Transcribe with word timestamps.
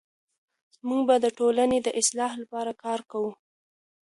موږ 0.87 1.01
به 1.07 1.15
د 1.23 1.25
ټولنې 1.37 1.77
د 1.83 1.87
اصلاح 2.01 2.31
لپاره 2.41 2.71
کار 2.83 2.99
کوو. 3.11 3.31